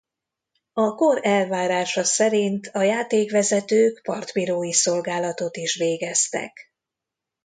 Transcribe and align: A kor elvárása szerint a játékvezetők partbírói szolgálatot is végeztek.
A 0.73 0.95
kor 0.95 1.19
elvárása 1.25 2.03
szerint 2.03 2.67
a 2.67 2.81
játékvezetők 2.81 4.01
partbírói 4.03 4.73
szolgálatot 4.73 5.57
is 5.57 5.75
végeztek. 5.75 6.71